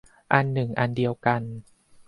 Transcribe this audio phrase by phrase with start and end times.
[0.33, 1.41] อันหนึ่งอันเดียวกัน